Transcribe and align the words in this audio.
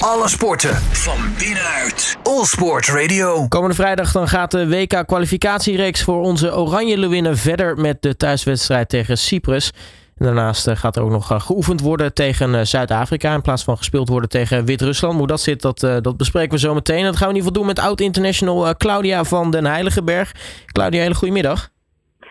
Alle 0.00 0.28
sporten 0.28 0.74
van 0.76 1.18
binnenuit. 1.38 2.16
All 2.22 2.44
Sport 2.44 2.88
Radio. 2.88 3.48
Komende 3.48 3.74
vrijdag 3.74 4.12
dan 4.12 4.28
gaat 4.28 4.50
de 4.50 4.68
WK-kwalificatiereeks 4.68 6.02
voor 6.02 6.20
onze 6.22 6.56
Oranje 6.56 6.98
Leeuwinnen 6.98 7.36
verder 7.36 7.76
met 7.76 8.02
de 8.02 8.16
thuiswedstrijd 8.16 8.88
tegen 8.88 9.18
Cyprus. 9.18 9.72
Daarnaast 10.16 10.66
eh, 10.66 10.76
gaat 10.76 10.96
er 10.96 11.02
ook 11.02 11.10
nog 11.10 11.30
eh, 11.30 11.40
geoefend 11.40 11.80
worden 11.80 12.14
tegen 12.14 12.54
eh, 12.54 12.64
Zuid-Afrika 12.64 13.34
in 13.34 13.42
plaats 13.42 13.64
van 13.64 13.76
gespeeld 13.76 14.08
worden 14.08 14.28
tegen 14.28 14.64
Wit-Rusland. 14.64 15.18
Hoe 15.18 15.26
dat 15.26 15.40
zit, 15.40 15.62
dat, 15.62 15.80
dat 15.80 16.16
bespreken 16.16 16.50
we 16.50 16.58
zo 16.58 16.74
meteen. 16.74 17.04
Dat 17.04 17.16
gaan 17.16 17.28
we 17.28 17.34
in 17.34 17.40
ieder 17.40 17.52
geval 17.52 17.66
doen 17.66 17.74
met 17.74 17.78
oud-international 17.78 18.76
Claudia 18.76 19.24
van 19.24 19.50
den 19.50 19.66
Heiligenberg. 19.66 20.32
Claudia, 20.66 21.00
hele 21.00 21.14
goedemiddag. 21.14 21.70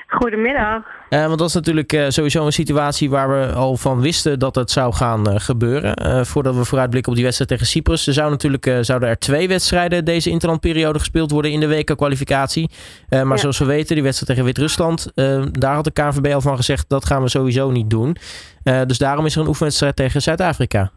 Goedemiddag. 0.10 0.84
Uh, 1.10 1.26
want 1.26 1.40
dat 1.40 1.48
is 1.48 1.54
natuurlijk 1.54 1.94
uh, 1.94 2.06
sowieso 2.08 2.46
een 2.46 2.52
situatie 2.52 3.10
waar 3.10 3.30
we 3.30 3.54
al 3.54 3.78
van 3.78 4.02
wisten 4.02 4.40
dat 4.40 4.56
het 4.56 4.72
zou 4.72 4.94
gaan 4.94 5.30
uh, 5.30 5.36
gebeuren. 5.38 6.26
voordat 6.26 6.56
we 6.56 6.66
vooruitblikken 6.66 7.12
op 7.12 7.16
die 7.18 7.26
wedstrijd 7.26 7.52
tegen 7.52 7.68
Cyprus. 7.68 8.08
Er 8.08 8.14
zou 8.14 8.30
natuurlijk, 8.30 8.78
zouden 8.82 9.10
er 9.10 9.20
twee 9.20 9.48
wedstrijden 9.48 10.06
deze 10.06 10.30
interlandperiode 10.30 11.00
gespeeld 11.00 11.32
worden 11.32 11.52
in 11.52 11.60
de 11.60 11.68
WK-kwalificatie. 11.68 12.70
maar 13.10 13.26
ja. 13.26 13.38
zoals 13.38 13.60
we 13.60 13.66
weten, 13.66 13.96
die 13.96 14.04
wedstrijd 14.04 14.30
tegen 14.30 14.46
Wit-Rusland, 14.46 15.12
daar 15.60 15.74
had 15.74 15.84
de 15.84 15.92
KNVB 15.92 16.34
al 16.34 16.42
van 16.42 16.56
gezegd 16.56 16.90
dat 16.90 17.06
gaan 17.06 17.22
we 17.22 17.30
sowieso 17.30 17.72
niet 17.72 17.90
doen. 17.90 18.16
dus 18.64 18.98
daarom 18.98 19.26
is 19.26 19.36
er 19.36 19.42
een 19.42 19.48
oefenwedstrijd 19.48 19.96
tegen 19.96 20.22
Zuid-Afrika. 20.22 20.92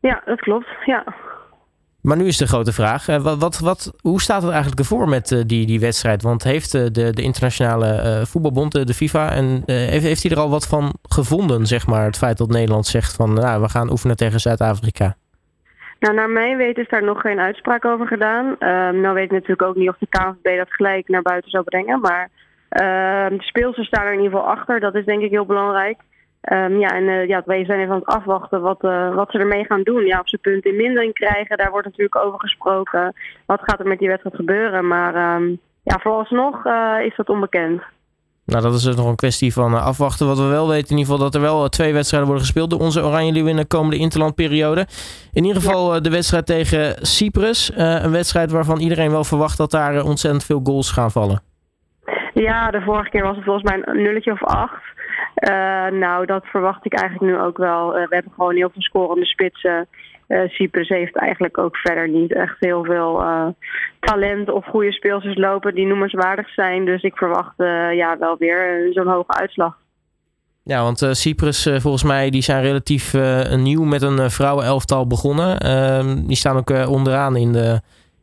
Ja, 0.00 0.22
dat 0.24 0.40
klopt. 0.40 0.66
Ja. 0.84 1.04
Maar 2.06 2.16
nu 2.16 2.26
is 2.26 2.36
de 2.36 2.46
grote 2.46 2.72
vraag, 2.72 3.08
uh, 3.08 3.16
wat, 3.38 3.58
wat, 3.58 3.92
hoe 4.00 4.20
staat 4.20 4.42
het 4.42 4.50
eigenlijk 4.50 4.80
ervoor 4.80 5.08
met 5.08 5.30
uh, 5.30 5.42
die, 5.46 5.66
die 5.66 5.80
wedstrijd? 5.80 6.22
Want 6.22 6.44
heeft 6.44 6.74
uh, 6.74 6.82
de, 6.92 7.12
de 7.12 7.22
internationale 7.22 8.22
voetbalbond, 8.26 8.86
de 8.86 8.94
FIFA, 8.94 9.32
en, 9.32 9.62
heeft, 9.66 10.04
heeft 10.04 10.22
hij 10.22 10.32
er 10.32 10.38
al 10.38 10.50
wat 10.50 10.66
van 10.66 10.92
gevonden, 11.08 11.66
zeg 11.66 11.86
maar? 11.86 12.04
Het 12.04 12.18
feit 12.18 12.38
dat 12.38 12.48
Nederland 12.48 12.86
zegt 12.86 13.16
van, 13.16 13.32
nou, 13.32 13.62
we 13.62 13.68
gaan 13.68 13.90
oefenen 13.90 14.16
tegen 14.16 14.40
Zuid-Afrika. 14.40 15.16
Nou, 16.00 16.14
naar 16.14 16.30
mijn 16.30 16.56
weten 16.56 16.82
is 16.82 16.88
daar 16.88 17.04
nog 17.04 17.20
geen 17.20 17.38
uitspraak 17.38 17.84
over 17.84 18.06
gedaan. 18.06 18.56
Ehm, 18.58 19.00
nou 19.00 19.14
weet 19.14 19.24
ik 19.24 19.30
natuurlijk 19.30 19.62
ook 19.62 19.76
niet 19.76 19.88
of 19.88 19.98
de 19.98 20.06
KNVB 20.08 20.56
dat 20.56 20.72
gelijk 20.72 21.08
naar 21.08 21.22
buiten 21.22 21.50
zou 21.50 21.64
brengen. 21.64 22.00
Maar 22.00 22.28
ehm, 22.68 23.36
de 23.36 23.42
speelsters 23.42 23.86
staan 23.86 24.04
er 24.04 24.12
in 24.12 24.22
ieder 24.22 24.38
geval 24.38 24.54
achter. 24.54 24.80
Dat 24.80 24.94
is 24.94 25.04
denk 25.04 25.22
ik 25.22 25.30
heel 25.30 25.46
belangrijk. 25.46 25.98
Um, 26.52 26.78
ja, 26.78 26.88
en 26.88 27.02
uh, 27.02 27.28
ja, 27.28 27.42
wij 27.44 27.64
zijn 27.64 27.80
even 27.80 27.92
aan 27.92 27.98
het 27.98 28.08
afwachten 28.08 28.60
wat, 28.60 28.84
uh, 28.84 29.14
wat 29.14 29.30
ze 29.30 29.38
ermee 29.38 29.64
gaan 29.64 29.82
doen. 29.82 30.04
Ja, 30.04 30.20
of 30.20 30.28
ze 30.28 30.38
punten 30.38 30.70
in 30.70 30.76
mindering 30.76 31.12
krijgen, 31.12 31.56
daar 31.56 31.70
wordt 31.70 31.86
natuurlijk 31.86 32.16
over 32.16 32.40
gesproken. 32.40 33.14
Wat 33.46 33.60
gaat 33.62 33.78
er 33.78 33.86
met 33.86 33.98
die 33.98 34.08
wedstrijd 34.08 34.36
gebeuren? 34.36 34.86
Maar 34.86 35.36
um, 35.36 35.58
ja, 35.82 35.98
vooralsnog 35.98 36.66
uh, 36.66 36.94
is 37.04 37.16
dat 37.16 37.28
onbekend. 37.28 37.82
Nou, 38.44 38.62
dat 38.62 38.74
is 38.74 38.82
dus 38.82 38.96
nog 38.96 39.06
een 39.06 39.16
kwestie 39.16 39.52
van 39.52 39.82
afwachten. 39.82 40.26
Wat 40.26 40.38
we 40.38 40.46
wel 40.46 40.68
weten 40.68 40.90
in 40.90 40.96
ieder 40.96 41.12
geval 41.12 41.24
dat 41.24 41.34
er 41.34 41.40
wel 41.40 41.68
twee 41.68 41.92
wedstrijden 41.92 42.28
worden 42.28 42.46
gespeeld 42.46 42.70
door 42.70 42.80
onze 42.80 43.04
Oranje 43.04 43.32
Leeuwen 43.32 43.50
in 43.50 43.56
de 43.56 43.66
komende 43.66 43.96
interlandperiode. 43.96 44.86
In 45.32 45.44
ieder 45.44 45.62
geval 45.62 45.94
ja. 45.94 46.00
de 46.00 46.10
wedstrijd 46.10 46.46
tegen 46.46 47.06
Cyprus. 47.06 47.72
een 47.74 48.10
wedstrijd 48.10 48.50
waarvan 48.50 48.78
iedereen 48.78 49.10
wel 49.10 49.24
verwacht 49.24 49.58
dat 49.58 49.70
daar 49.70 50.04
ontzettend 50.04 50.44
veel 50.44 50.60
goals 50.64 50.90
gaan 50.90 51.10
vallen. 51.10 51.42
Ja, 52.34 52.70
de 52.70 52.80
vorige 52.80 53.10
keer 53.10 53.22
was 53.22 53.36
het 53.36 53.44
volgens 53.44 53.70
mij 53.70 53.82
een 53.84 54.02
nulletje 54.02 54.32
of 54.32 54.44
acht. 54.44 54.82
Uh, 55.48 55.86
nou, 55.98 56.26
dat 56.26 56.46
verwacht 56.46 56.86
ik 56.86 56.94
eigenlijk 56.94 57.32
nu 57.32 57.40
ook 57.40 57.58
wel. 57.58 57.88
Uh, 57.88 58.08
we 58.08 58.14
hebben 58.14 58.32
gewoon 58.34 58.54
heel 58.54 58.70
veel 58.72 58.82
scorende 58.82 59.26
spitsen. 59.26 59.88
Uh, 60.28 60.48
Cyprus 60.48 60.88
heeft 60.88 61.16
eigenlijk 61.16 61.58
ook 61.58 61.76
verder 61.76 62.08
niet 62.08 62.32
echt 62.32 62.56
heel 62.58 62.84
veel 62.84 63.22
talent 64.00 64.50
of 64.50 64.64
goede 64.64 64.92
speelsters 64.92 65.36
lopen 65.36 65.74
die 65.74 65.86
noemenswaardig 65.86 66.48
zijn. 66.48 66.84
Dus 66.84 67.02
ik 67.02 67.16
verwacht 67.16 67.54
ja, 67.92 68.16
wel 68.18 68.36
weer 68.38 68.88
zo'n 68.92 69.06
hoge 69.06 69.32
uitslag. 69.32 69.76
Ja, 70.62 70.82
want 70.82 71.08
Cyprus 71.10 71.62
volgens 71.62 72.02
mij 72.02 72.30
die 72.30 72.42
zijn 72.42 72.62
relatief 72.62 73.14
nieuw 73.56 73.84
met 73.84 74.02
een 74.02 74.30
vrouwenelftal 74.30 75.06
begonnen. 75.06 75.60
Ehm, 75.60 76.26
die 76.26 76.36
staan 76.36 76.56
ook 76.56 76.70
onderaan 76.88 77.36
in 77.36 77.52
de, 77.52 77.80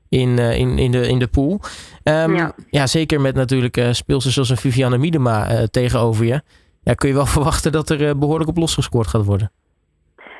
in, 0.09 0.37
in, 0.39 0.77
in, 0.77 0.91
de, 0.91 1.07
in 1.07 1.19
de 1.19 1.27
pool. 1.27 1.59
Um, 2.03 2.35
ja. 2.35 2.55
ja. 2.69 2.87
zeker 2.87 3.21
met 3.21 3.35
natuurlijk 3.35 3.87
speelsters 3.91 4.33
zoals 4.33 4.49
een 4.49 4.57
Viviane 4.57 4.97
Miedema 4.97 5.67
tegenover 5.71 6.25
je 6.25 6.41
ja, 6.83 6.93
kun 6.93 7.09
je 7.09 7.15
wel 7.15 7.25
verwachten 7.37 7.71
dat 7.71 7.89
er 7.89 8.07
eh, 8.07 8.15
behoorlijk 8.15 8.49
op 8.49 8.57
losgescoord 8.57 9.07
gaat 9.07 9.25
worden. 9.25 9.51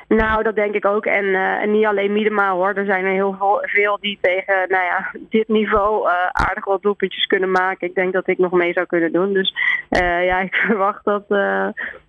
Nou, 0.08 0.42
dat 0.42 0.54
denk 0.54 0.74
ik 0.74 0.84
ook. 0.84 1.06
En, 1.06 1.24
uh, 1.24 1.62
en 1.62 1.70
niet 1.70 1.86
alleen 1.86 2.12
Miedema 2.12 2.52
hoor. 2.52 2.74
Er 2.74 2.84
zijn 2.84 3.04
er 3.04 3.12
heel 3.12 3.36
veel, 3.62 3.98
die 4.00 4.18
tegen 4.20 4.68
nou 4.68 4.84
ja, 4.84 5.10
dit 5.36 5.48
niveau 5.48 6.08
uh, 6.08 6.12
aardig 6.32 6.64
wat 6.64 6.82
doelpuntjes 6.82 7.26
kunnen 7.26 7.50
maken. 7.50 7.88
Ik 7.88 7.94
denk 7.94 8.12
dat 8.12 8.28
ik 8.28 8.38
nog 8.38 8.52
mee 8.52 8.72
zou 8.72 8.86
kunnen 8.86 9.12
doen. 9.12 9.32
Dus 9.32 9.54
ja, 9.98 10.40
ik 10.50 10.54
verwacht 10.54 11.04
dat, 11.04 11.28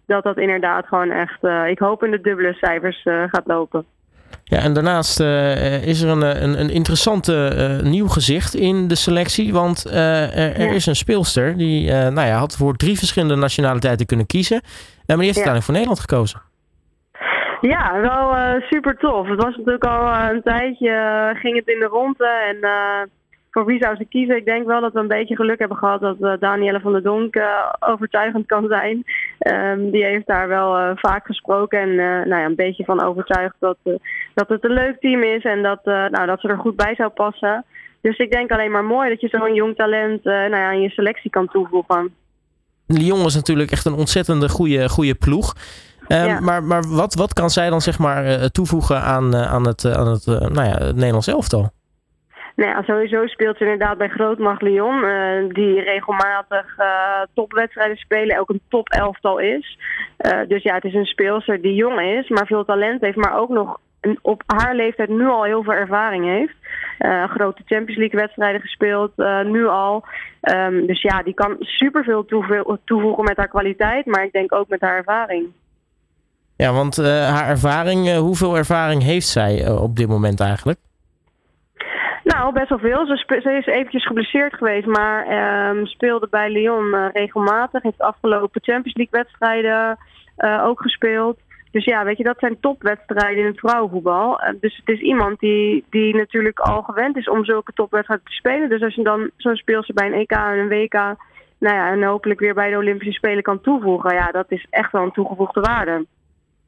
dat 0.05 0.23
dat 0.23 0.37
inderdaad 0.37 0.87
gewoon 0.87 1.11
echt... 1.11 1.43
ik 1.67 1.79
hoop 1.79 2.03
in 2.03 2.11
de 2.11 2.21
dubbele 2.21 2.53
cijfers 2.53 3.01
gaat 3.03 3.45
lopen. 3.45 3.85
Ja, 4.43 4.57
en 4.57 4.73
daarnaast 4.73 5.19
uh, 5.19 5.87
is 5.87 6.01
er 6.01 6.09
een, 6.09 6.43
een, 6.43 6.59
een 6.59 6.69
interessante 6.69 7.51
uh, 7.83 7.91
nieuw 7.91 8.07
gezicht 8.07 8.53
in 8.53 8.87
de 8.87 8.95
selectie. 8.95 9.53
Want 9.53 9.85
uh, 9.87 10.37
er, 10.37 10.55
er, 10.55 10.73
is 10.73 10.85
een 10.85 10.95
speelster 10.95 11.57
die 11.57 11.91
nou 11.91 12.27
ja, 12.27 12.37
had 12.37 12.57
voor 12.57 12.75
drie 12.75 12.97
verschillende 12.97 13.35
nationaliteiten 13.35 14.05
kunnen 14.05 14.25
kiezen. 14.25 14.61
maar 14.61 15.17
die 15.17 15.25
heeft 15.25 15.45
uiteindelijk 15.45 15.65
voor 15.65 15.73
Nederland 15.73 15.99
gekozen. 15.99 16.41
Ja, 17.61 18.01
wel 18.01 18.59
super 18.69 18.97
tof. 18.97 19.27
Het 19.27 19.43
was 19.43 19.55
natuurlijk 19.55 19.85
al 19.85 20.29
een 20.29 20.41
tijdje, 20.41 20.91
ging 21.41 21.55
het 21.55 21.67
in 21.67 21.79
de 21.79 21.85
ronde. 21.85 22.27
En 22.27 22.57
voor 23.51 23.65
wie 23.65 23.83
zou 23.83 23.95
ze 23.95 24.05
kiezen? 24.05 24.35
Ik 24.35 24.45
denk 24.45 24.65
wel 24.65 24.81
dat 24.81 24.93
we 24.93 24.99
een 24.99 25.07
beetje 25.07 25.35
geluk 25.35 25.59
hebben 25.59 25.77
gehad 25.77 26.01
dat 26.01 26.39
Danielle 26.39 26.79
van 26.79 26.91
der 26.91 27.03
Donk 27.03 27.41
overtuigend 27.79 28.45
kan 28.45 28.67
zijn. 28.67 29.03
Um, 29.47 29.91
die 29.91 30.05
heeft 30.05 30.27
daar 30.27 30.47
wel 30.47 30.79
uh, 30.79 30.91
vaak 30.95 31.25
gesproken 31.25 31.79
en 31.79 31.95
nou 32.29 32.41
ja, 32.41 32.45
een 32.45 32.55
beetje 32.55 32.83
van 32.83 33.03
overtuigd 33.03 33.55
dat, 33.59 33.77
dat 34.33 34.49
het 34.49 34.63
een 34.63 34.73
leuk 34.73 34.99
team 34.99 35.23
is 35.23 35.43
en 35.43 35.63
dat, 35.63 35.85
nou, 35.85 36.25
dat 36.25 36.39
ze 36.39 36.47
er 36.47 36.57
goed 36.57 36.75
bij 36.75 36.95
zou 36.95 37.09
passen. 37.09 37.65
Dus 38.01 38.17
ik 38.17 38.31
denk 38.31 38.51
alleen 38.51 38.71
maar 38.71 38.83
mooi 38.83 39.09
dat 39.09 39.21
je 39.21 39.27
zo'n 39.27 39.53
jong 39.53 39.75
talent 39.75 40.23
nou 40.23 40.55
ja, 40.55 40.67
aan 40.67 40.81
je 40.81 40.89
selectie 40.89 41.29
kan 41.29 41.47
toevoegen. 41.47 42.13
Lyon 42.87 43.25
is 43.25 43.35
natuurlijk 43.35 43.71
echt 43.71 43.85
een 43.85 43.93
ontzettende 43.93 44.49
goede, 44.49 44.89
goede 44.89 45.15
ploeg. 45.15 45.55
Um, 46.07 46.17
ja. 46.17 46.39
Maar, 46.39 46.63
maar 46.63 46.83
wat, 46.87 47.13
wat 47.13 47.33
kan 47.33 47.49
zij 47.49 47.69
dan 47.69 47.81
zeg 47.81 47.99
maar 47.99 48.51
toevoegen 48.51 49.01
aan, 49.01 49.35
aan 49.35 49.67
het, 49.67 49.85
aan 49.85 50.07
het, 50.07 50.25
nou 50.25 50.63
ja, 50.63 50.77
het 50.77 50.95
Nederlands 50.95 51.27
elftal? 51.27 51.71
Nou 52.55 52.69
ja, 52.69 52.83
sowieso 52.83 53.27
speelt 53.27 53.57
ze 53.57 53.63
inderdaad 53.63 53.97
bij 53.97 54.09
Grootmacht 54.09 54.61
Lyon, 54.61 55.03
uh, 55.03 55.53
die 55.53 55.81
regelmatig 55.81 56.77
uh, 56.79 56.85
topwedstrijden 57.33 57.97
spelen, 57.97 58.39
ook 58.39 58.49
een 58.49 58.61
top 58.69 58.89
elftal 58.89 59.37
is. 59.39 59.77
Uh, 60.17 60.39
dus 60.47 60.63
ja, 60.63 60.73
het 60.73 60.83
is 60.83 60.93
een 60.93 61.05
speelster 61.05 61.61
die 61.61 61.73
jong 61.73 62.01
is, 62.01 62.29
maar 62.29 62.45
veel 62.45 62.65
talent 62.65 63.01
heeft, 63.01 63.15
maar 63.15 63.37
ook 63.37 63.49
nog 63.49 63.79
op 64.21 64.43
haar 64.45 64.75
leeftijd 64.75 65.09
nu 65.09 65.27
al 65.27 65.43
heel 65.43 65.63
veel 65.63 65.73
ervaring 65.73 66.25
heeft. 66.25 66.55
grote 67.29 67.61
Champions 67.65 67.97
League 67.99 68.19
wedstrijden 68.19 68.61
gespeeld, 68.61 69.11
nu 69.43 69.67
al. 69.67 70.05
Um, 70.41 70.87
dus 70.87 71.01
ja, 71.01 71.23
die 71.23 71.33
kan 71.33 71.55
superveel 71.59 72.25
toevoegen 72.85 73.23
met 73.23 73.37
haar 73.37 73.47
kwaliteit, 73.47 74.05
maar 74.05 74.23
ik 74.23 74.31
denk 74.31 74.53
ook 74.53 74.67
met 74.67 74.81
haar 74.81 74.97
ervaring. 74.97 75.47
Ja, 76.55 76.73
want 76.73 76.97
haar 77.07 77.49
ervaring, 77.49 78.15
hoeveel 78.15 78.57
ervaring 78.57 79.03
heeft 79.03 79.27
zij 79.27 79.69
op 79.69 79.95
dit 79.95 80.07
moment 80.07 80.39
eigenlijk? 80.39 80.79
Nou, 82.25 82.53
best 82.53 82.69
wel 82.69 82.79
veel. 82.79 83.05
Ze, 83.05 83.53
is 83.57 83.65
eventjes 83.65 84.05
geblesseerd 84.05 84.53
geweest, 84.53 84.85
maar 84.85 85.19
um, 85.69 85.85
speelde 85.85 86.27
bij 86.29 86.49
Lyon 86.49 86.85
uh, 86.85 87.07
regelmatig. 87.13 87.83
Heeft 87.83 87.99
afgelopen 87.99 88.61
Champions 88.63 88.97
League 88.97 89.21
wedstrijden 89.21 89.97
uh, 90.37 90.63
ook 90.65 90.81
gespeeld. 90.81 91.39
Dus 91.71 91.85
ja, 91.85 92.03
weet 92.03 92.17
je, 92.17 92.23
dat 92.23 92.39
zijn 92.39 92.59
topwedstrijden 92.59 93.39
in 93.39 93.45
het 93.45 93.59
vrouwenvoetbal. 93.59 94.43
Uh, 94.43 94.49
dus 94.59 94.75
het 94.75 94.95
is 94.95 94.99
iemand 94.99 95.39
die, 95.39 95.85
die 95.89 96.15
natuurlijk 96.15 96.59
al 96.59 96.81
gewend 96.81 97.17
is 97.17 97.29
om 97.29 97.45
zulke 97.45 97.73
topwedstrijden 97.73 98.25
te 98.25 98.33
spelen. 98.35 98.69
Dus 98.69 98.81
als 98.81 98.95
je 98.95 99.03
dan 99.03 99.29
zo'n 99.37 99.55
speelster 99.55 99.93
bij 99.93 100.07
een 100.07 100.19
EK 100.19 100.31
en 100.31 100.57
een 100.57 100.67
WK, 100.67 100.93
nou 101.59 101.75
ja, 101.75 101.91
en 101.91 102.03
hopelijk 102.03 102.39
weer 102.39 102.53
bij 102.53 102.69
de 102.69 102.77
Olympische 102.77 103.13
Spelen 103.13 103.43
kan 103.43 103.61
toevoegen, 103.61 104.13
ja, 104.13 104.31
dat 104.31 104.51
is 104.51 104.67
echt 104.69 104.91
wel 104.91 105.03
een 105.03 105.11
toegevoegde 105.11 105.61
waarde. 105.61 106.05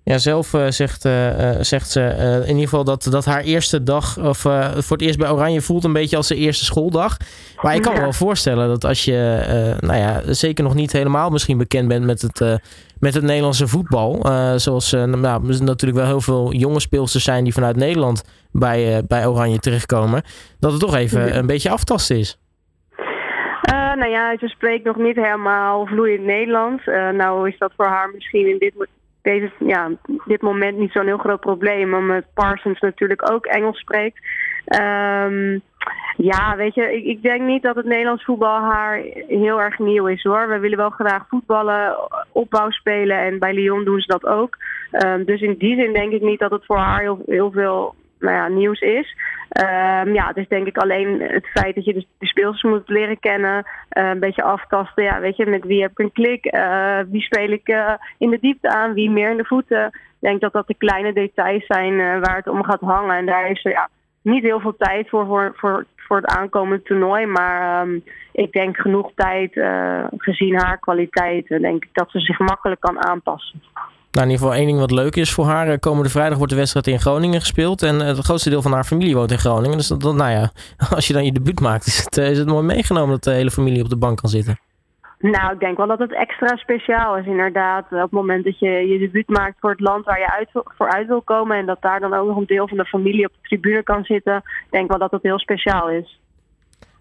Ja, 0.07 0.17
zelf 0.17 0.53
uh, 0.53 0.67
zegt, 0.67 1.05
uh, 1.05 1.55
zegt 1.59 1.89
ze 1.89 2.01
in 2.41 2.53
ieder 2.53 2.69
geval 2.69 2.83
dat, 2.83 3.07
dat 3.11 3.25
haar 3.25 3.41
eerste 3.41 3.83
dag, 3.83 4.19
of 4.19 4.37
voor 4.37 4.97
het 4.97 5.01
eerst 5.01 5.17
bij 5.17 5.29
Oranje 5.29 5.61
voelt 5.61 5.83
een 5.83 5.93
beetje 5.93 6.17
als 6.17 6.27
de 6.27 6.35
eerste 6.35 6.65
schooldag. 6.65 7.17
Maar 7.61 7.75
ik 7.75 7.81
kan 7.81 7.93
me 7.93 7.99
wel 7.99 8.13
voorstellen 8.13 8.67
dat 8.67 8.85
als 8.85 9.05
je, 9.05 9.43
nou 9.79 9.97
ja, 9.97 10.33
zeker 10.33 10.63
nog 10.63 10.73
niet 10.73 10.91
helemaal 10.91 11.29
misschien 11.29 11.57
bekend 11.57 11.87
bent 11.87 12.05
met 12.05 12.21
het, 12.21 12.61
met 12.99 13.13
het 13.13 13.23
Nederlandse 13.23 13.67
voetbal. 13.67 14.19
zoals 14.55 14.91
nou, 14.91 15.61
natuurlijk 15.63 15.99
wel 15.99 16.07
heel 16.07 16.21
veel 16.21 16.53
jonge 16.53 16.79
speelsters 16.79 17.23
zijn 17.23 17.43
die 17.43 17.53
vanuit 17.53 17.75
Nederland 17.75 18.23
bij, 18.51 19.03
bij 19.07 19.27
Oranje 19.27 19.59
terechtkomen. 19.59 20.21
Dat 20.59 20.71
het 20.71 20.81
toch 20.81 20.95
even 20.95 21.37
een 21.37 21.47
beetje 21.47 21.69
aftasten 21.69 22.17
is. 22.17 22.39
nou 23.95 24.09
ja, 24.09 24.37
ze 24.39 24.47
spreekt 24.47 24.85
nog 24.85 24.97
niet 24.97 25.15
helemaal 25.15 25.85
vloeiend 25.85 26.23
Nederlands. 26.23 26.85
nou 27.13 27.49
is 27.49 27.57
dat 27.57 27.71
voor 27.75 27.87
haar 27.87 28.11
misschien 28.13 28.47
in 28.47 28.57
dit 28.57 28.73
deze, 29.27 29.51
ja, 29.59 29.91
dit 30.25 30.41
moment 30.41 30.77
niet 30.77 30.91
zo'n 30.91 31.05
heel 31.05 31.17
groot 31.17 31.39
probleem. 31.39 31.93
Omdat 31.93 32.33
Parsons 32.33 32.79
natuurlijk 32.79 33.31
ook 33.31 33.45
Engels 33.45 33.79
spreekt. 33.79 34.19
Um, 34.81 35.61
ja, 36.17 36.55
weet 36.55 36.73
je, 36.73 36.95
ik, 36.95 37.05
ik, 37.05 37.21
denk 37.21 37.41
niet 37.41 37.63
dat 37.63 37.75
het 37.75 37.85
Nederlands 37.85 38.23
voetbal 38.23 38.59
haar 38.59 39.01
heel 39.27 39.61
erg 39.61 39.79
nieuw 39.79 40.07
is 40.07 40.23
hoor. 40.23 40.47
We 40.47 40.59
willen 40.59 40.77
wel 40.77 40.89
graag 40.89 41.27
voetballen, 41.29 41.95
opbouw 42.31 42.69
spelen 42.69 43.19
en 43.19 43.39
bij 43.39 43.53
Lyon 43.53 43.83
doen 43.83 43.99
ze 43.99 44.07
dat 44.07 44.25
ook. 44.25 44.57
Um, 44.91 45.25
dus 45.25 45.41
in 45.41 45.55
die 45.57 45.75
zin 45.75 45.93
denk 45.93 46.11
ik 46.11 46.21
niet 46.21 46.39
dat 46.39 46.51
het 46.51 46.65
voor 46.65 46.77
haar 46.77 47.01
heel, 47.01 47.21
heel 47.25 47.51
veel 47.51 47.95
nou 48.19 48.35
ja, 48.35 48.47
nieuws 48.47 48.79
is. 48.79 49.15
Um, 49.61 50.13
ja, 50.13 50.31
dus 50.33 50.47
denk 50.47 50.67
ik 50.67 50.77
alleen 50.77 51.21
het 51.21 51.47
feit 51.47 51.75
dat 51.75 51.85
je 51.85 51.93
dus 51.93 52.07
de 52.17 52.27
speelsters 52.27 52.73
moet 52.73 52.89
leren 52.89 53.19
kennen, 53.19 53.65
uh, 53.97 54.09
een 54.09 54.19
beetje 54.19 54.43
aftasten. 54.43 55.03
Ja, 55.03 55.19
weet 55.19 55.37
je, 55.37 55.45
met 55.45 55.63
wie 55.63 55.81
heb 55.81 55.91
ik 55.91 55.99
een 55.99 56.11
klik, 56.11 56.55
uh, 56.55 56.99
wie 57.07 57.21
speel 57.21 57.49
ik 57.49 57.69
uh, 57.69 57.93
in 58.17 58.29
de 58.29 58.39
diepte 58.41 58.69
aan, 58.69 58.93
wie 58.93 59.09
meer 59.09 59.29
in 59.31 59.37
de 59.37 59.45
voeten. 59.45 59.85
Ik 59.85 59.93
denk 60.19 60.41
dat 60.41 60.53
dat 60.53 60.67
de 60.67 60.75
kleine 60.77 61.13
details 61.13 61.65
zijn 61.65 61.97
waar 61.97 62.35
het 62.35 62.47
om 62.47 62.63
gaat 62.63 62.81
hangen. 62.81 63.15
En 63.15 63.25
daar 63.25 63.49
is 63.49 63.65
er 63.65 63.71
ja, 63.71 63.89
niet 64.21 64.43
heel 64.43 64.59
veel 64.59 64.75
tijd 64.77 65.09
voor, 65.09 65.25
voor, 65.25 65.51
voor, 65.55 65.85
voor 65.95 66.17
het 66.17 66.37
aankomende 66.37 66.83
toernooi. 66.83 67.25
Maar 67.25 67.81
um, 67.87 68.03
ik 68.31 68.51
denk 68.51 68.77
genoeg 68.77 69.11
tijd, 69.15 69.51
gezien 70.17 70.59
haar 70.59 70.77
kwaliteit, 70.79 71.47
denk 71.47 71.83
ik 71.83 71.89
dat 71.93 72.11
ze 72.11 72.19
zich 72.19 72.39
makkelijk 72.39 72.81
kan 72.81 73.05
aanpassen. 73.05 73.61
Nou, 74.17 74.29
in 74.29 74.35
ieder 74.35 74.47
geval 74.47 74.61
één 74.61 74.71
ding 74.71 74.79
wat 74.87 75.03
leuk 75.03 75.15
is 75.15 75.33
voor 75.33 75.45
haar. 75.45 75.67
Eh, 75.67 75.77
komende 75.79 76.09
vrijdag 76.09 76.37
wordt 76.37 76.51
de 76.51 76.59
wedstrijd 76.59 76.87
in 76.87 76.99
Groningen 76.99 77.39
gespeeld. 77.39 77.81
En 77.83 78.01
eh, 78.01 78.07
het 78.07 78.17
grootste 78.17 78.49
deel 78.49 78.61
van 78.61 78.73
haar 78.73 78.83
familie 78.83 79.15
woont 79.15 79.31
in 79.31 79.37
Groningen. 79.37 79.77
Dus 79.77 79.87
dat, 79.87 80.01
nou 80.01 80.31
ja, 80.31 80.49
als 80.95 81.07
je 81.07 81.13
dan 81.13 81.25
je 81.25 81.31
debuut 81.31 81.59
maakt, 81.59 81.85
is 81.85 82.03
het, 82.03 82.17
eh, 82.17 82.29
is 82.29 82.37
het 82.37 82.47
mooi 82.47 82.65
meegenomen 82.65 83.09
dat 83.09 83.23
de 83.23 83.31
hele 83.31 83.51
familie 83.51 83.83
op 83.83 83.89
de 83.89 83.97
bank 83.97 84.17
kan 84.17 84.29
zitten. 84.29 84.59
Nou, 85.19 85.53
ik 85.53 85.59
denk 85.59 85.77
wel 85.77 85.87
dat 85.87 85.99
het 85.99 86.13
extra 86.13 86.55
speciaal 86.55 87.17
is 87.17 87.25
inderdaad. 87.25 87.85
Op 87.91 87.99
het 87.99 88.11
moment 88.11 88.43
dat 88.43 88.59
je 88.59 88.69
je 88.69 88.99
debuut 88.99 89.27
maakt 89.29 89.55
voor 89.59 89.69
het 89.69 89.79
land 89.79 90.05
waar 90.05 90.19
je 90.19 90.31
uit, 90.31 90.49
voor 90.53 90.89
uit 90.89 91.07
wil 91.07 91.21
komen... 91.21 91.57
en 91.57 91.65
dat 91.65 91.81
daar 91.81 91.99
dan 91.99 92.13
ook 92.13 92.27
nog 92.27 92.37
een 92.37 92.45
deel 92.45 92.67
van 92.67 92.77
de 92.77 92.85
familie 92.85 93.25
op 93.25 93.31
de 93.31 93.47
tribune 93.47 93.83
kan 93.83 94.03
zitten... 94.03 94.43
denk 94.69 94.89
wel 94.89 94.99
dat 94.99 95.11
het 95.11 95.23
heel 95.23 95.39
speciaal 95.39 95.89
is. 95.89 96.19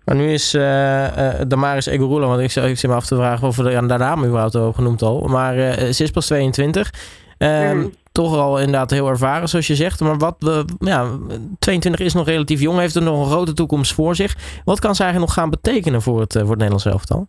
Maar 0.07 0.17
nu 0.17 0.33
is 0.33 0.55
uh, 0.55 0.63
uh, 0.63 1.35
Damaris 1.49 1.87
Egorula, 1.87 2.27
want 2.27 2.41
ik, 2.41 2.65
ik 2.65 2.79
zit 2.79 2.91
me 2.91 2.97
af 2.97 3.07
te 3.07 3.15
vragen 3.15 3.49
of 3.49 3.57
we 3.57 3.63
de, 3.63 3.87
de 3.87 3.97
naam 3.97 4.25
überhaupt 4.25 4.55
al 4.55 4.73
genoemd 4.73 5.03
al. 5.03 5.21
Maar 5.29 5.57
uh, 5.57 5.73
ze 5.73 6.03
is 6.03 6.11
pas 6.11 6.27
22. 6.27 6.91
Mm. 7.39 7.93
Toch 8.13 8.37
al 8.37 8.59
inderdaad 8.59 8.91
heel 8.91 9.09
ervaren, 9.09 9.49
zoals 9.49 9.67
je 9.67 9.75
zegt. 9.75 10.01
Maar 10.01 10.19
wat 10.19 10.37
we, 10.39 10.65
ja, 10.79 11.07
22 11.59 12.07
is 12.07 12.15
nog 12.15 12.27
relatief 12.27 12.61
jong, 12.61 12.79
heeft 12.79 12.95
er 12.95 13.03
nog 13.03 13.21
een 13.21 13.31
grote 13.31 13.53
toekomst 13.53 13.95
voor 13.95 14.15
zich. 14.15 14.61
Wat 14.65 14.81
kan 14.81 14.95
ze 14.95 15.03
eigenlijk 15.03 15.33
nog 15.33 15.43
gaan 15.43 15.51
betekenen 15.51 16.03
voor 16.03 16.21
het, 16.21 16.33
voor 16.33 16.41
het 16.41 16.51
Nederlands 16.51 16.85
elftal? 16.85 17.27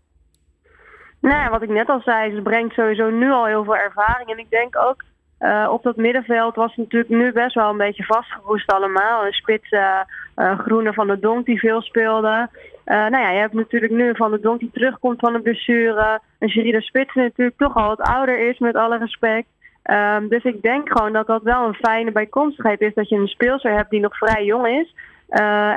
Nou 1.21 1.49
wat 1.49 1.61
ik 1.61 1.69
net 1.69 1.89
al 1.89 2.01
zei, 2.05 2.35
ze 2.35 2.41
brengt 2.41 2.73
sowieso 2.73 3.09
nu 3.09 3.31
al 3.31 3.45
heel 3.45 3.63
veel 3.63 3.75
ervaring. 3.75 4.29
En 4.29 4.37
ik 4.37 4.49
denk 4.49 4.77
ook 4.77 5.03
uh, 5.39 5.67
op 5.71 5.83
dat 5.83 5.95
middenveld 5.95 6.55
was 6.55 6.75
natuurlijk 6.75 7.11
nu 7.11 7.31
best 7.31 7.55
wel 7.55 7.69
een 7.69 7.77
beetje 7.77 8.03
vastgeroest 8.03 8.71
allemaal. 8.71 9.25
Een 9.25 9.31
spits 9.31 9.71
uh, 9.71 9.99
uh, 10.35 10.59
Groene 10.59 10.93
van 10.93 11.07
de 11.07 11.19
Donk 11.19 11.45
die 11.45 11.59
veel 11.59 11.81
speelde. 11.81 12.49
nou 12.85 13.19
ja, 13.19 13.29
je 13.31 13.39
hebt 13.39 13.53
natuurlijk 13.53 13.91
nu 13.91 14.15
Van 14.15 14.31
de 14.31 14.39
Donk 14.39 14.59
die 14.59 14.71
terugkomt 14.73 15.19
van 15.19 15.33
de 15.33 15.39
blessure. 15.39 16.19
Een 16.39 16.49
Gerida 16.49 16.79
Spits 16.79 17.13
die 17.13 17.23
natuurlijk 17.23 17.57
toch 17.57 17.75
al 17.75 17.87
wat 17.87 18.01
ouder 18.01 18.49
is, 18.49 18.59
met 18.59 18.75
alle 18.75 18.97
respect. 18.97 19.47
Um, 19.83 20.27
dus 20.27 20.43
ik 20.43 20.61
denk 20.61 20.89
gewoon 20.91 21.13
dat 21.13 21.27
dat 21.27 21.43
wel 21.43 21.67
een 21.67 21.73
fijne 21.73 22.11
bijkomstigheid 22.11 22.81
is. 22.81 22.93
Dat 22.93 23.09
je 23.09 23.15
een 23.15 23.27
speelster 23.27 23.75
hebt 23.75 23.89
die 23.89 23.99
nog 23.99 24.17
vrij 24.17 24.45
jong 24.45 24.67
is. 24.67 24.93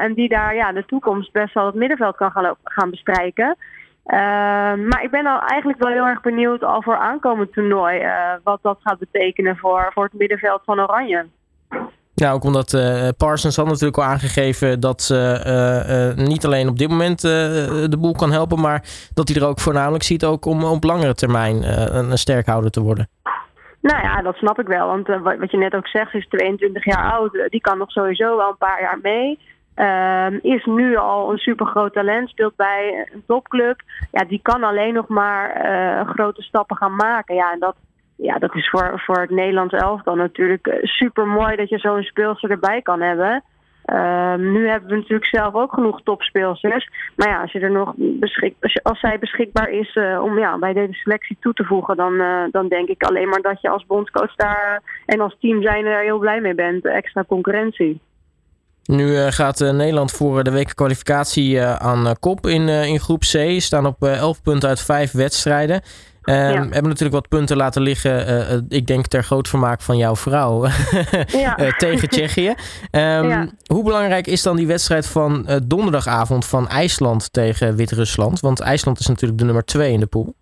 en 0.00 0.14
die 0.14 0.28
daar 0.28 0.54
ja, 0.54 0.72
de 0.72 0.84
toekomst 0.84 1.32
best 1.32 1.54
wel 1.54 1.66
het 1.66 1.74
middenveld 1.74 2.16
kan 2.16 2.30
gaan, 2.30 2.56
gaan 2.64 2.90
bestrijken. 2.90 3.56
Uh, 4.12 4.16
maar 4.88 5.02
ik 5.02 5.10
ben 5.10 5.26
al 5.26 5.40
eigenlijk 5.40 5.82
wel 5.82 5.92
heel 5.92 6.06
erg 6.06 6.20
benieuwd 6.20 6.64
al 6.64 6.82
voor 6.82 6.96
aankomend 6.96 7.52
toernooi. 7.52 8.00
Uh, 8.00 8.32
wat 8.42 8.58
dat 8.62 8.78
gaat 8.82 8.98
betekenen 8.98 9.56
voor, 9.56 9.90
voor 9.94 10.04
het 10.04 10.12
middenveld 10.12 10.60
van 10.64 10.80
Oranje. 10.80 11.26
Ja, 12.14 12.32
ook 12.32 12.44
omdat 12.44 12.72
uh, 12.72 13.08
Parsons 13.16 13.56
had 13.56 13.66
natuurlijk 13.66 13.96
al 13.96 14.04
aangegeven 14.04 14.80
dat 14.80 15.02
ze 15.02 16.14
niet 16.16 16.44
alleen 16.44 16.68
op 16.68 16.78
dit 16.78 16.88
moment 16.88 17.20
de 17.20 17.96
boel 17.98 18.12
kan 18.12 18.32
helpen, 18.32 18.60
maar 18.60 18.82
dat 19.14 19.28
hij 19.28 19.36
er 19.42 19.48
ook 19.48 19.60
voornamelijk 19.60 20.04
ziet 20.04 20.24
ook 20.24 20.44
om 20.44 20.64
op 20.64 20.84
langere 20.84 21.14
termijn 21.14 21.62
een 21.96 22.18
sterkhouder 22.18 22.70
te 22.70 22.80
worden. 22.80 23.08
Nou 23.80 24.02
ja, 24.02 24.22
dat 24.22 24.34
snap 24.34 24.60
ik 24.60 24.66
wel. 24.66 24.86
Want 24.86 25.06
wat 25.22 25.50
je 25.50 25.56
net 25.56 25.74
ook 25.74 25.86
zegt, 25.86 26.14
is 26.14 26.28
22 26.28 26.84
jaar 26.84 27.12
oud. 27.12 27.46
Die 27.48 27.60
kan 27.60 27.78
nog 27.78 27.90
sowieso 27.90 28.36
wel 28.36 28.48
een 28.48 28.56
paar 28.56 28.80
jaar 28.80 28.98
mee. 29.02 29.38
Um, 29.76 30.38
is 30.42 30.64
nu 30.64 30.96
al 30.96 31.32
een 31.32 31.38
super 31.38 31.66
groot 31.66 31.92
talent, 31.92 32.28
speelt 32.28 32.56
bij 32.56 33.08
een 33.12 33.22
topclub. 33.26 33.80
Ja, 34.10 34.24
die 34.24 34.40
kan 34.42 34.62
alleen 34.62 34.94
nog 34.94 35.08
maar 35.08 35.64
uh, 35.64 36.08
grote 36.08 36.42
stappen 36.42 36.76
gaan 36.76 36.96
maken. 36.96 37.34
Ja, 37.34 37.52
en 37.52 37.58
dat, 37.58 37.76
ja, 38.16 38.38
dat 38.38 38.54
is 38.54 38.68
voor, 38.68 39.02
voor 39.04 39.20
het 39.20 39.30
Nederlands 39.30 39.74
elftal 39.74 40.14
natuurlijk 40.14 40.66
eh, 40.66 40.82
super 40.82 41.26
mooi 41.26 41.56
dat 41.56 41.68
je 41.68 41.78
zo'n 41.78 42.02
speelster 42.02 42.50
erbij 42.50 42.82
kan 42.82 43.00
hebben. 43.00 43.44
Um, 43.86 44.52
nu 44.52 44.68
hebben 44.68 44.88
we 44.88 44.96
natuurlijk 44.96 45.26
zelf 45.26 45.54
ook 45.54 45.72
genoeg 45.72 46.02
topspeelsters. 46.02 46.90
Maar 47.16 47.28
ja, 47.28 47.40
als, 47.40 47.52
je 47.52 47.60
er 47.60 47.70
nog 47.70 47.92
beschik 47.96 48.54
als, 48.82 49.00
zij 49.00 49.18
beschikbaar 49.18 49.70
is 49.70 49.94
uh, 49.94 50.22
om 50.22 50.38
ja, 50.38 50.58
bij 50.58 50.72
deze 50.72 50.92
selectie 50.92 51.36
toe 51.40 51.52
te 51.52 51.64
voegen, 51.64 51.96
dan, 51.96 52.18
dan 52.50 52.68
denk 52.68 52.88
ik 52.88 53.02
alleen 53.02 53.28
maar 53.28 53.40
dat 53.40 53.60
je 53.60 53.68
als 53.68 53.86
bondscoach 53.86 54.34
daar 54.34 54.82
en 55.06 55.20
als 55.20 55.36
team 55.40 55.62
zijn 55.62 55.84
er 55.86 56.02
heel 56.02 56.18
blij 56.18 56.40
mee 56.40 56.54
bent. 56.54 56.86
Extra 56.86 57.24
concurrentie. 57.28 58.00
Nu 58.84 59.06
uh, 59.06 59.26
gaat 59.30 59.60
uh, 59.60 59.70
Nederland 59.70 60.12
voor 60.12 60.44
de 60.44 60.50
weken 60.50 60.74
kwalificatie 60.74 61.54
uh, 61.54 61.74
aan 61.74 62.16
kop 62.20 62.46
in, 62.46 62.68
in 62.68 63.00
groep 63.00 63.20
C. 63.20 63.60
Staan 63.60 63.86
op 63.86 64.02
11 64.02 64.42
punten 64.42 64.68
uit 64.68 64.80
5 64.80 65.12
wedstrijden. 65.12 65.82
Um, 66.24 66.34
ja. 66.34 66.52
Hebben 66.52 66.82
natuurlijk 66.82 67.12
wat 67.12 67.28
punten 67.28 67.56
laten 67.56 67.82
liggen. 67.82 68.66
ik 68.68 68.86
denk 68.86 69.06
ter 69.06 69.22
groot 69.22 69.48
vermaak 69.48 69.80
van 69.80 69.96
jouw 69.96 70.16
vrouw. 70.16 70.66
ja. 71.26 71.54
tegen 71.78 72.08
Tsjechië. 72.08 72.48
Um, 72.48 73.28
ja. 73.28 73.48
Hoe 73.66 73.84
belangrijk 73.84 74.26
is 74.26 74.42
dan 74.42 74.56
die 74.56 74.66
wedstrijd 74.66 75.06
van 75.06 75.46
donderdagavond 75.64 76.46
van 76.46 76.68
IJsland 76.68 77.32
tegen 77.32 77.76
Wit-Rusland? 77.76 78.40
Want 78.40 78.60
IJsland 78.60 78.98
is 78.98 79.06
natuurlijk 79.06 79.38
de 79.38 79.44
nummer 79.44 79.64
2 79.64 79.92
in 79.92 80.00
de 80.00 80.06
pool. 80.06 80.34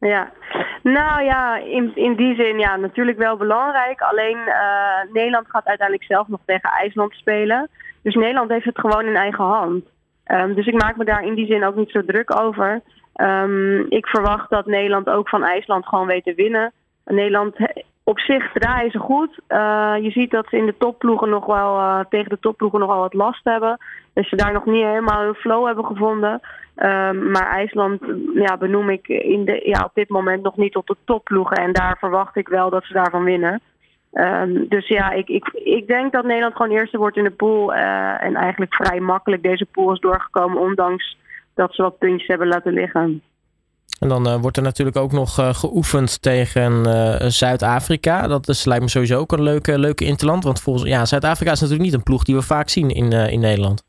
Ja, 0.00 0.32
nou 0.82 1.22
ja, 1.22 1.56
in, 1.56 1.92
in 1.94 2.14
die 2.16 2.34
zin 2.34 2.58
ja, 2.58 2.76
natuurlijk 2.76 3.18
wel 3.18 3.36
belangrijk. 3.36 4.00
Alleen 4.00 4.38
uh, 4.46 5.12
Nederland 5.12 5.46
gaat 5.48 5.66
uiteindelijk 5.66 6.08
zelf 6.08 6.28
nog 6.28 6.40
tegen 6.44 6.70
IJsland 6.70 7.12
spelen. 7.12 7.68
Dus 8.02 8.14
Nederland 8.14 8.50
heeft 8.50 8.64
het 8.64 8.78
gewoon 8.78 9.06
in 9.06 9.16
eigen 9.16 9.44
hand. 9.44 9.84
Um, 10.26 10.54
dus 10.54 10.66
ik 10.66 10.82
maak 10.82 10.96
me 10.96 11.04
daar 11.04 11.24
in 11.24 11.34
die 11.34 11.46
zin 11.46 11.64
ook 11.64 11.74
niet 11.74 11.90
zo 11.90 12.04
druk 12.04 12.40
over. 12.40 12.80
Um, 13.14 13.86
ik 13.88 14.06
verwacht 14.06 14.50
dat 14.50 14.66
Nederland 14.66 15.08
ook 15.08 15.28
van 15.28 15.44
IJsland 15.44 15.86
gewoon 15.86 16.06
weet 16.06 16.24
te 16.24 16.34
winnen. 16.34 16.72
Nederland 17.04 17.56
op 18.10 18.18
zich 18.18 18.52
draaien 18.52 18.90
ze 18.90 18.98
goed. 18.98 19.40
Uh, 19.48 19.94
je 20.00 20.10
ziet 20.10 20.30
dat 20.30 20.46
ze 20.48 20.56
in 20.56 20.66
de 20.66 20.76
topploegen 20.78 21.28
nog 21.28 21.46
wel 21.46 21.76
uh, 21.76 22.00
tegen 22.08 22.28
de 22.28 22.38
topploegen 22.40 22.80
nogal 22.80 23.00
wat 23.00 23.14
last 23.14 23.44
hebben. 23.44 23.78
Dus 24.12 24.28
ze 24.28 24.36
daar 24.36 24.52
nog 24.52 24.64
niet 24.64 24.84
helemaal 24.84 25.22
hun 25.22 25.34
flow 25.34 25.66
hebben 25.66 25.84
gevonden. 25.84 26.40
Um, 26.76 27.30
maar 27.30 27.50
IJsland 27.50 28.00
ja, 28.34 28.56
benoem 28.56 28.90
ik 28.90 29.08
in 29.08 29.44
de, 29.44 29.60
ja, 29.64 29.84
op 29.84 29.90
dit 29.94 30.08
moment 30.08 30.42
nog 30.42 30.56
niet 30.56 30.76
op 30.76 30.86
de 30.86 30.96
topploegen. 31.04 31.56
En 31.56 31.72
daar 31.72 31.96
verwacht 31.98 32.36
ik 32.36 32.48
wel 32.48 32.70
dat 32.70 32.84
ze 32.84 32.92
daarvan 32.92 33.24
winnen. 33.24 33.60
Um, 34.12 34.68
dus 34.68 34.88
ja, 34.88 35.10
ik, 35.10 35.28
ik, 35.28 35.48
ik 35.52 35.86
denk 35.86 36.12
dat 36.12 36.24
Nederland 36.24 36.56
gewoon 36.56 36.76
eerste 36.76 36.98
wordt 36.98 37.16
in 37.16 37.24
de 37.24 37.30
pool. 37.30 37.74
Uh, 37.74 38.24
en 38.24 38.34
eigenlijk 38.34 38.74
vrij 38.74 39.00
makkelijk 39.00 39.42
deze 39.42 39.66
pool 39.72 39.92
is 39.92 40.00
doorgekomen. 40.00 40.58
Ondanks 40.58 41.16
dat 41.54 41.74
ze 41.74 41.82
wat 41.82 41.98
puntjes 41.98 42.28
hebben 42.28 42.48
laten 42.48 42.72
liggen. 42.72 43.22
En 44.00 44.08
dan 44.08 44.28
uh, 44.28 44.34
wordt 44.34 44.56
er 44.56 44.62
natuurlijk 44.62 44.96
ook 44.96 45.12
nog 45.12 45.38
uh, 45.38 45.54
geoefend 45.54 46.22
tegen 46.22 46.72
uh, 46.86 47.14
Zuid-Afrika. 47.28 48.26
Dat 48.26 48.48
is, 48.48 48.64
lijkt 48.64 48.82
me 48.82 48.90
sowieso 48.90 49.18
ook 49.18 49.32
een 49.32 49.42
leuke, 49.42 49.78
leuke 49.78 50.04
interland. 50.04 50.44
Want 50.44 50.60
volgens 50.60 50.90
ja, 50.90 51.04
Zuid-Afrika 51.04 51.52
is 51.52 51.60
natuurlijk 51.60 51.88
niet 51.88 51.98
een 51.98 52.02
ploeg 52.02 52.24
die 52.24 52.34
we 52.34 52.42
vaak 52.42 52.68
zien 52.68 52.88
in, 52.88 53.12
in 53.12 53.40
Nederland. 53.40 53.84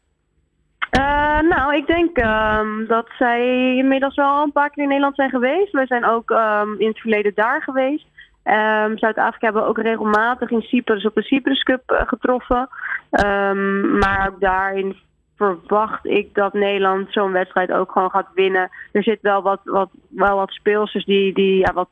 nou, 1.49 1.75
ik 1.75 1.87
denk 1.87 2.17
um, 2.17 2.87
dat 2.87 3.09
zij 3.17 3.41
inmiddels 3.77 4.15
wel 4.15 4.43
een 4.43 4.51
paar 4.51 4.69
keer 4.69 4.83
in 4.83 4.89
Nederland 4.89 5.15
zijn 5.15 5.29
geweest. 5.29 5.71
We 5.71 5.85
zijn 5.85 6.05
ook 6.05 6.29
um, 6.29 6.79
in 6.79 6.87
het 6.87 6.99
verleden 6.99 7.31
daar 7.35 7.61
geweest. 7.61 8.05
Um, 8.43 8.97
Zuid-Afrika 8.97 9.45
hebben 9.45 9.61
we 9.61 9.67
ook 9.67 9.77
regelmatig 9.77 10.49
in 10.49 10.61
Cyprus 10.61 11.05
op 11.05 11.15
de 11.15 11.23
Cyprus 11.23 11.63
Cup 11.63 11.81
getroffen. 11.85 12.69
maar 13.99 14.29
ook 14.29 14.39
daarin 14.39 14.95
verwacht 15.41 16.05
ik 16.05 16.33
dat 16.33 16.53
Nederland 16.53 17.11
zo'n 17.11 17.31
wedstrijd 17.31 17.71
ook 17.71 17.91
gewoon 17.91 18.09
gaat 18.09 18.29
winnen. 18.33 18.69
Er 18.91 19.03
zit 19.03 19.21
wel 19.21 19.41
wat, 19.41 19.59
wat, 19.63 19.89
wel 20.09 20.35
wat 20.35 20.51
speelsters 20.51 21.05
die, 21.05 21.33
die 21.33 21.57
ja, 21.57 21.73
wat 21.73 21.89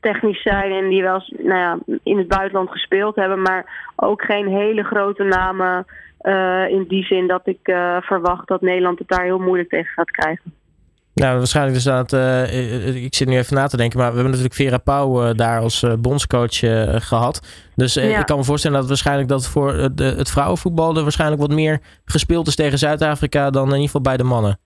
technisch 0.00 0.42
zijn 0.42 0.72
en 0.72 0.88
die 0.88 1.02
wel 1.02 1.22
nou 1.38 1.58
ja, 1.58 1.78
in 2.02 2.18
het 2.18 2.28
buitenland 2.28 2.70
gespeeld 2.70 3.16
hebben, 3.16 3.42
maar 3.42 3.92
ook 3.96 4.22
geen 4.22 4.48
hele 4.48 4.82
grote 4.82 5.22
namen. 5.22 5.86
Uh, 6.22 6.68
in 6.68 6.84
die 6.88 7.04
zin 7.04 7.26
dat 7.26 7.46
ik 7.46 7.68
uh, 7.68 7.96
verwacht 8.00 8.48
dat 8.48 8.60
Nederland 8.60 8.98
het 8.98 9.08
daar 9.08 9.24
heel 9.24 9.38
moeilijk 9.38 9.68
tegen 9.68 9.92
gaat 9.92 10.10
krijgen. 10.10 10.52
Nou, 11.14 11.36
waarschijnlijk 11.38 11.74
dus 11.74 11.84
dat. 11.84 12.12
Uh, 12.12 13.04
ik 13.04 13.14
zit 13.14 13.28
nu 13.28 13.36
even 13.36 13.56
na 13.56 13.66
te 13.66 13.76
denken, 13.76 13.98
maar 13.98 14.08
we 14.08 14.14
hebben 14.14 14.32
natuurlijk 14.32 14.60
Vera 14.60 14.78
Pauw 14.78 15.24
uh, 15.24 15.34
daar 15.34 15.60
als 15.60 15.82
uh, 15.82 15.92
bondscoach 15.98 16.58
gehad. 17.06 17.68
Dus 17.76 17.94
ja. 17.94 18.18
ik 18.18 18.26
kan 18.26 18.38
me 18.38 18.44
voorstellen 18.44 18.78
dat 18.78 18.88
waarschijnlijk 18.88 19.28
dat 19.28 19.48
voor 19.48 19.72
de, 19.94 20.04
het 20.04 20.30
vrouwenvoetbal 20.30 20.96
er 20.96 21.02
waarschijnlijk 21.02 21.40
wat 21.40 21.50
meer 21.50 21.80
gespeeld 22.04 22.46
is 22.46 22.56
tegen 22.56 22.78
Zuid-Afrika 22.78 23.50
dan 23.50 23.62
in 23.62 23.68
ieder 23.68 23.84
geval 23.84 24.00
bij 24.00 24.16
de 24.16 24.24
mannen. 24.24 24.58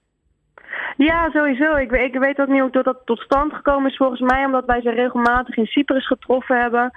Ja, 0.96 1.30
sowieso. 1.30 1.76
Ik, 1.76 1.90
ik 1.90 2.14
weet 2.14 2.40
ook 2.40 2.48
niet 2.48 2.60
hoe 2.60 2.82
dat 2.82 2.98
tot 3.04 3.20
stand 3.20 3.52
gekomen 3.52 3.90
is 3.90 3.96
volgens 3.96 4.20
mij, 4.20 4.44
omdat 4.44 4.64
wij 4.64 4.80
ze 4.80 4.90
regelmatig 4.90 5.56
in 5.56 5.66
Cyprus 5.66 6.06
getroffen 6.06 6.60
hebben. 6.60 6.90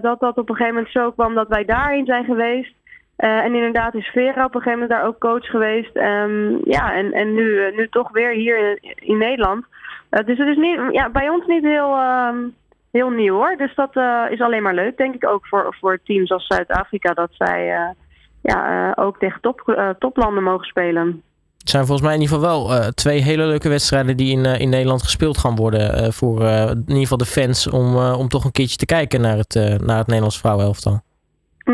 dat 0.00 0.20
dat 0.20 0.36
op 0.36 0.48
een 0.48 0.56
gegeven 0.56 0.74
moment 0.74 0.92
zo 0.92 1.10
kwam 1.10 1.34
dat 1.34 1.48
wij 1.48 1.64
daarin 1.64 2.06
zijn 2.06 2.24
geweest. 2.24 2.74
Uh, 3.18 3.44
en 3.44 3.54
inderdaad 3.54 3.94
is 3.94 4.06
Vera 4.06 4.44
op 4.44 4.54
een 4.54 4.60
gegeven 4.60 4.80
moment 4.80 4.90
daar 4.90 5.06
ook 5.06 5.18
coach 5.18 5.46
geweest. 5.46 5.96
Um, 5.96 6.60
ja, 6.64 6.94
en, 6.94 7.12
en 7.12 7.34
nu, 7.34 7.42
uh, 7.42 7.76
nu 7.76 7.88
toch 7.88 8.12
weer 8.12 8.30
hier 8.30 8.78
in, 8.94 9.18
Nederland. 9.18 9.64
Uh, 10.10 10.26
dus 10.26 10.38
het 10.38 10.48
is 10.48 10.56
niet, 10.56 10.80
ja, 10.90 11.10
bij 11.10 11.28
ons 11.28 11.46
niet 11.46 11.62
heel, 11.62 11.98
um, 11.98 12.54
heel 12.90 13.10
nieuw 13.10 13.34
hoor. 13.34 13.56
Dus 13.56 13.74
dat 13.74 13.96
is 14.30 14.40
alleen 14.40 14.62
maar 14.62 14.74
leuk, 14.74 14.96
denk 14.96 15.14
ik 15.14 15.28
ook 15.28 15.46
voor, 15.46 15.76
voor 15.80 16.00
teams 16.04 16.30
als 16.30 16.46
Zuid-Afrika. 16.46 17.14
Dat 17.14 17.30
zij 17.32 17.94
ja, 18.42 18.92
ook 18.94 19.18
tegen 19.18 19.40
top, 19.40 19.94
toplanden 19.98 20.42
mogen 20.42 20.66
spelen. 20.66 21.22
Het 21.58 21.70
zijn 21.70 21.86
volgens 21.86 22.06
mij 22.06 22.16
in 22.16 22.22
ieder 22.22 22.36
geval 22.36 22.68
wel 22.68 22.90
twee 22.90 23.22
hele 23.22 23.46
leuke 23.46 23.68
wedstrijden 23.68 24.16
die 24.16 24.32
in, 24.32 24.44
in 24.44 24.68
Nederland 24.68 25.02
gespeeld 25.02 25.38
gaan 25.38 25.56
worden. 25.56 26.12
voor 26.12 26.42
in 26.42 26.84
ieder 26.86 27.02
geval 27.02 27.16
de 27.16 27.24
fans 27.24 27.68
om, 27.68 27.96
om 27.96 28.28
toch 28.28 28.44
een 28.44 28.52
keertje 28.52 28.76
te 28.76 28.86
kijken 28.86 29.20
naar 29.20 29.36
het, 29.36 29.54
naar 29.84 29.98
het 29.98 30.06
Nederlands 30.06 30.38
vrouwenelftal. 30.38 31.06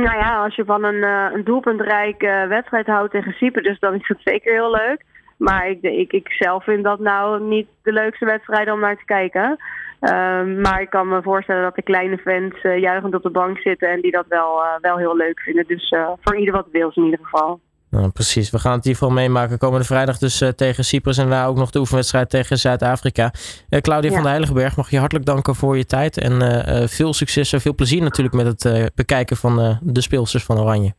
Nou 0.02 0.16
ja, 0.16 0.42
als 0.42 0.54
je 0.54 0.64
van 0.64 0.84
een, 0.84 1.02
een 1.02 1.44
doelpuntrijke 1.44 2.46
wedstrijd 2.48 2.86
houdt 2.86 3.12
tegen 3.12 3.32
Cyprus, 3.32 3.78
dan 3.78 3.94
is 3.94 4.08
het 4.08 4.20
zeker 4.24 4.52
heel 4.52 4.70
leuk. 4.70 5.04
Maar 5.36 5.68
ik, 5.68 5.82
ik, 5.82 6.12
ik 6.12 6.28
zelf 6.28 6.64
vind 6.64 6.84
dat 6.84 6.98
nou 6.98 7.42
niet 7.42 7.68
de 7.82 7.92
leukste 7.92 8.24
wedstrijden 8.24 8.74
om 8.74 8.80
naar 8.80 8.96
te 8.96 9.04
kijken. 9.04 9.56
Ehm, 10.00 10.60
maar 10.60 10.80
ik 10.80 10.90
kan 10.90 11.08
me 11.08 11.22
voorstellen 11.22 11.62
dat 11.62 11.74
de 11.74 11.82
kleine 11.82 12.18
fans 12.18 12.62
uh, 12.62 12.78
juichend 12.78 13.14
op 13.14 13.22
de 13.22 13.30
bank 13.30 13.58
zitten 13.58 13.88
en 13.88 14.00
die 14.00 14.10
dat 14.10 14.26
wel, 14.28 14.62
wel 14.80 14.98
heel 14.98 15.16
leuk 15.16 15.40
vinden. 15.40 15.66
Dus 15.66 15.94
voor 16.20 16.36
ieder 16.36 16.54
wat 16.54 16.68
wil 16.72 16.92
in 16.94 17.04
ieder 17.04 17.20
geval. 17.22 17.60
Nou, 17.94 18.08
precies, 18.08 18.50
we 18.50 18.58
gaan 18.58 18.72
het 18.72 18.84
in 18.84 18.90
ieder 18.90 19.02
geval 19.02 19.22
meemaken. 19.22 19.58
Komende 19.58 19.84
vrijdag 19.84 20.18
dus 20.18 20.42
tegen 20.56 20.84
Cyprus 20.84 21.18
en 21.18 21.28
daarna 21.28 21.46
ook 21.46 21.56
nog 21.56 21.70
de 21.70 21.78
oefenwedstrijd 21.78 22.30
tegen 22.30 22.58
Zuid-Afrika. 22.58 23.32
Claudia 23.80 24.10
van 24.10 24.20
der 24.20 24.28
Heiligenberg, 24.28 24.76
mag 24.76 24.90
je 24.90 24.98
hartelijk 24.98 25.26
danken 25.26 25.54
voor 25.54 25.76
je 25.76 25.86
tijd. 25.86 26.18
En 26.18 26.88
veel 26.88 27.14
succes 27.14 27.52
en 27.52 27.60
veel 27.60 27.74
plezier 27.74 28.02
natuurlijk 28.02 28.34
met 28.34 28.46
het 28.46 28.90
bekijken 28.94 29.36
van 29.36 29.78
de 29.82 30.02
speelsters 30.02 30.44
van 30.44 30.58
Oranje. 30.58 30.94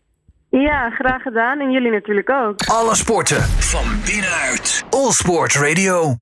Ja, 0.49 0.89
graag 0.89 1.21
gedaan. 1.21 1.59
En 1.59 1.71
jullie 1.71 1.91
natuurlijk 1.91 2.29
ook. 2.29 2.61
Alle 2.65 2.95
sporten 2.95 3.41
van 3.41 3.85
binnenuit. 4.05 4.85
All 4.89 5.11
Sport 5.11 5.53
Radio. 5.53 6.13